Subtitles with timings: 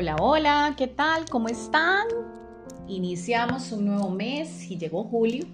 [0.00, 1.24] Hola, hola, ¿qué tal?
[1.28, 2.06] ¿Cómo están?
[2.86, 5.44] Iniciamos un nuevo mes y llegó julio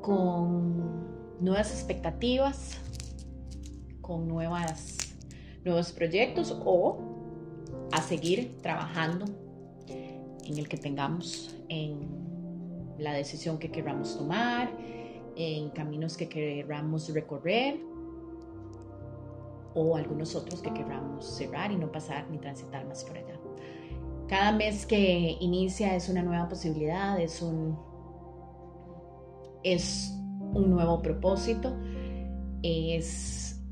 [0.00, 1.06] con
[1.38, 2.78] nuevas expectativas,
[4.00, 4.96] con nuevas,
[5.66, 6.98] nuevos proyectos o
[7.92, 9.26] a seguir trabajando
[9.88, 12.08] en el que tengamos, en
[12.96, 14.70] la decisión que queramos tomar,
[15.36, 17.78] en caminos que queramos recorrer
[19.74, 23.38] o algunos otros que queramos cerrar y no pasar ni transitar más por allá.
[24.28, 27.78] Cada mes que inicia es una nueva posibilidad, es un,
[29.62, 30.12] es
[30.52, 31.74] un nuevo propósito,
[32.62, 33.62] es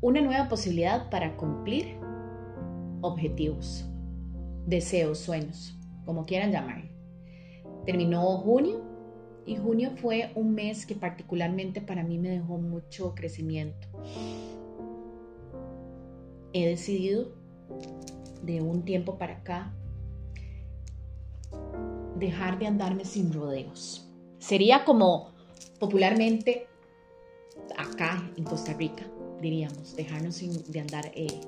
[0.00, 1.96] una nueva posibilidad para cumplir
[3.02, 3.88] objetivos,
[4.66, 6.90] deseos, sueños, como quieran llamar.
[7.86, 8.82] Terminó junio
[9.46, 13.88] y junio fue un mes que particularmente para mí me dejó mucho crecimiento
[16.52, 17.32] he decidido
[18.42, 19.74] de un tiempo para acá
[22.16, 24.08] dejar de andarme sin rodeos.
[24.38, 25.32] Sería como
[25.78, 26.66] popularmente
[27.76, 29.04] acá en Costa Rica,
[29.40, 31.40] diríamos, dejarnos de andar eh,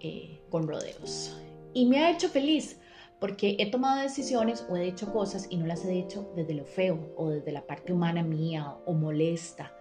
[0.00, 1.36] eh, con rodeos.
[1.74, 2.78] Y me ha hecho feliz
[3.20, 6.64] porque he tomado decisiones o he hecho cosas y no las he hecho desde lo
[6.64, 9.72] feo o desde la parte humana mía o molesta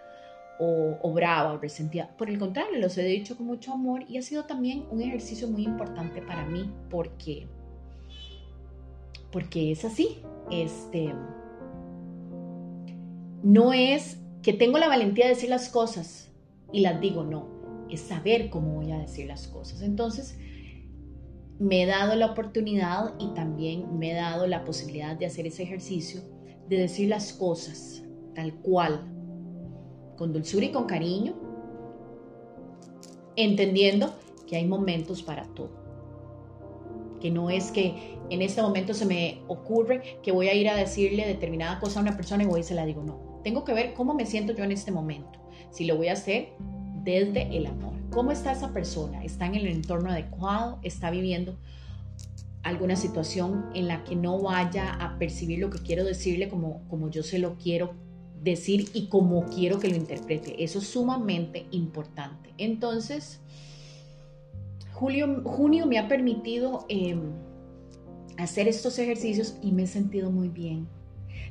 [0.59, 2.09] o, brava o resentida.
[2.17, 5.47] Por el contrario, los he dicho con mucho amor y ha sido también un ejercicio
[5.47, 7.47] muy importante para mí porque,
[9.31, 10.21] porque es así.
[10.51, 11.13] Este,
[13.43, 16.31] no es que tengo la valentía de decir las cosas
[16.71, 19.81] y las digo, no, es saber cómo voy a decir las cosas.
[19.81, 20.37] Entonces,
[21.59, 25.63] me he dado la oportunidad y también me he dado la posibilidad de hacer ese
[25.63, 26.21] ejercicio,
[26.67, 28.03] de decir las cosas
[28.35, 29.16] tal cual,
[30.17, 31.33] con dulzura y con cariño,
[33.35, 34.13] entendiendo
[34.47, 35.69] que hay momentos para todo.
[37.21, 40.75] Que no es que en este momento se me ocurre que voy a ir a
[40.75, 43.39] decirle determinada cosa a una persona y voy y se la digo, no.
[43.43, 45.39] Tengo que ver cómo me siento yo en este momento.
[45.71, 46.49] Si lo voy a hacer
[47.03, 47.93] desde el amor.
[48.11, 49.23] ¿Cómo está esa persona?
[49.23, 50.79] ¿Está en el entorno adecuado?
[50.81, 51.57] ¿Está viviendo
[52.63, 57.09] alguna situación en la que no vaya a percibir lo que quiero decirle como, como
[57.09, 57.93] yo se lo quiero
[58.43, 60.63] decir y como quiero que lo interprete.
[60.63, 62.53] Eso es sumamente importante.
[62.57, 63.39] Entonces,
[64.93, 67.21] julio, junio me ha permitido em,
[68.37, 70.87] hacer estos ejercicios y me he sentido muy bien.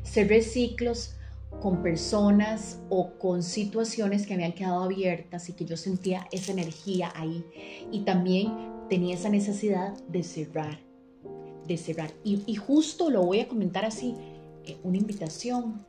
[0.03, 1.17] Cerré ciclos
[1.61, 7.13] con personas o con situaciones que habían quedado abiertas y que yo sentía esa energía
[7.15, 7.45] ahí.
[7.91, 8.53] Y también
[8.89, 10.79] tenía esa necesidad de cerrar,
[11.67, 12.13] de cerrar.
[12.25, 14.15] Y, justo lo voy a comentar así,
[14.65, 15.85] eh, una invitación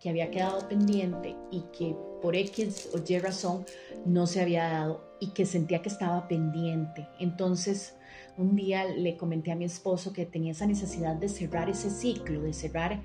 [0.00, 3.64] que había quedado pendiente y que por X o Y razón
[4.04, 7.08] no se había dado y que sentía que estaba pendiente.
[7.18, 7.96] Entonces,
[8.36, 12.42] un día le comenté a mi esposo que tenía esa necesidad de cerrar ese ciclo,
[12.42, 13.02] de cerrar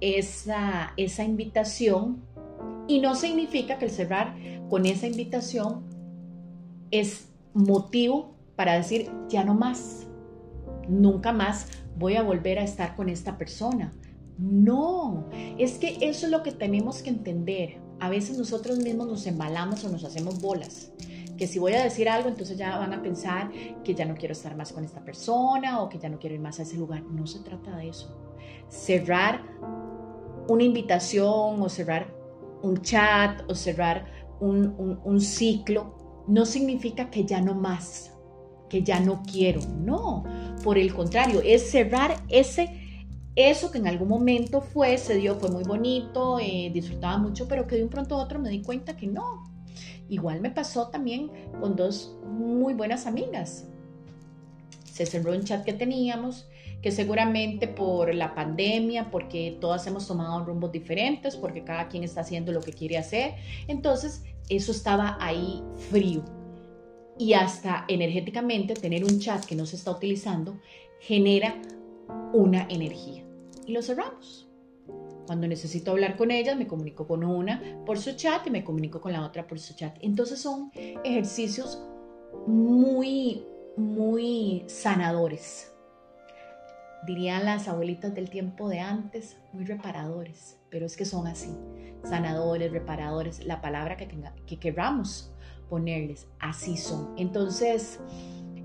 [0.00, 2.22] esa, esa invitación.
[2.86, 4.34] Y no significa que el cerrar
[4.68, 5.84] con esa invitación
[6.90, 10.06] es motivo para decir, ya no más,
[10.88, 11.68] nunca más
[11.98, 13.92] voy a volver a estar con esta persona
[14.38, 15.28] no,
[15.58, 17.80] es que eso es lo que tenemos que entender.
[18.00, 20.92] A veces nosotros mismos nos embalamos o nos hacemos bolas.
[21.36, 23.50] Que si voy a decir algo, entonces ya van a pensar
[23.82, 26.40] que ya no quiero estar más con esta persona o que ya no quiero ir
[26.40, 27.02] más a ese lugar.
[27.02, 28.16] No se trata de eso.
[28.68, 29.42] Cerrar
[30.48, 32.14] una invitación o cerrar
[32.62, 34.06] un chat o cerrar
[34.40, 38.12] un, un ciclo no significa que ya no más,
[38.68, 39.60] que ya no quiero.
[39.78, 40.24] No,
[40.62, 42.83] por el contrario, es cerrar ese
[43.36, 47.66] eso que en algún momento fue, se dio, fue muy bonito, eh, disfrutaba mucho, pero
[47.66, 49.44] que de un pronto a otro me di cuenta que no.
[50.08, 51.30] Igual me pasó también
[51.60, 53.66] con dos muy buenas amigas.
[54.84, 56.48] Se cerró un chat que teníamos,
[56.80, 62.20] que seguramente por la pandemia, porque todas hemos tomado rumbos diferentes, porque cada quien está
[62.20, 63.34] haciendo lo que quiere hacer,
[63.66, 65.60] entonces eso estaba ahí
[65.90, 66.22] frío.
[67.18, 70.60] Y hasta energéticamente tener un chat que no se está utilizando
[71.00, 71.60] genera
[72.32, 73.23] una energía
[73.66, 74.48] y lo cerramos.
[75.26, 79.00] Cuando necesito hablar con ellas, me comunico con una por su chat y me comunico
[79.00, 79.96] con la otra por su chat.
[80.00, 81.82] Entonces son ejercicios
[82.46, 83.44] muy,
[83.76, 85.72] muy sanadores.
[87.06, 91.50] Dirían las abuelitas del tiempo de antes, muy reparadores, pero es que son así,
[92.02, 94.08] sanadores, reparadores, la palabra que,
[94.46, 95.30] que queramos
[95.68, 97.14] ponerles, así son.
[97.18, 98.00] Entonces,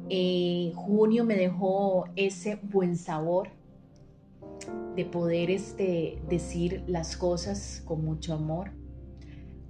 [0.10, 3.50] eh, junio me dejó ese buen sabor
[5.00, 8.72] de poder este, decir las cosas con mucho amor,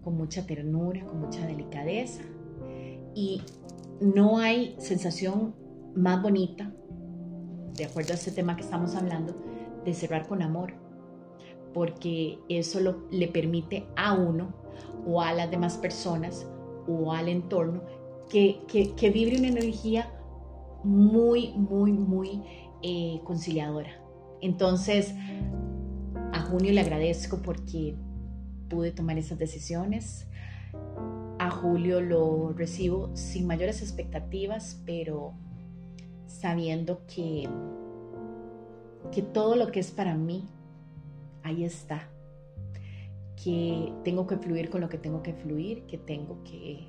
[0.04, 2.24] con mucha ternura, con mucha delicadeza.
[3.14, 3.44] Y
[4.02, 5.54] no hay sensación
[5.94, 6.74] más bonita,
[7.76, 9.36] de acuerdo a este tema que estamos hablando,
[9.86, 10.74] de cerrar con amor,
[11.75, 12.80] porque eso
[13.12, 14.52] le permite a uno
[15.06, 16.48] o a las demás personas
[16.88, 17.84] o al entorno
[18.30, 20.12] que, que, vibre una energía
[20.84, 22.42] muy, muy, muy
[22.82, 24.09] eh, conciliadora.
[24.41, 25.13] Entonces,
[26.31, 27.95] a Junio le agradezco porque
[28.69, 30.27] pude tomar esas decisiones.
[31.39, 35.33] A Julio lo recibo sin mayores expectativas, pero
[36.27, 37.50] sabiendo que,
[39.12, 40.47] que todo lo que es para mí,
[41.44, 42.09] ahí está.
[43.41, 46.88] Que tengo que fluir con lo que tengo que fluir, que tengo que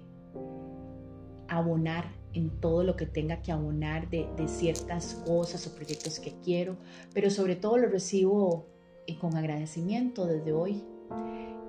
[1.51, 6.77] abonar en todo lo que tenga que abonar de, ciertas cosas o proyectos que quiero,
[7.13, 8.67] pero sobre todo lo recibo
[9.07, 10.85] eh, con agradecimiento desde hoy.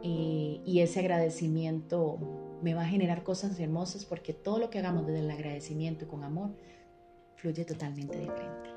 [0.03, 2.17] Eh, y ese agradecimiento
[2.61, 6.07] me va a generar cosas hermosas porque todo lo que hagamos desde el agradecimiento y
[6.07, 6.51] con amor
[7.35, 8.69] fluye totalmente diferente.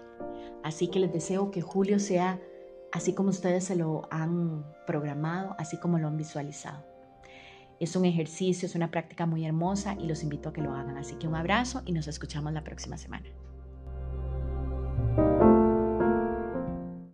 [0.63, 2.41] Así que les deseo que julio sea
[2.93, 6.94] así como ustedes se lo han programado, así como lo han visualizado.
[7.81, 10.97] Es un ejercicio, es una práctica muy hermosa y los invito a que lo hagan.
[10.97, 13.27] Así que un abrazo y nos escuchamos la próxima semana.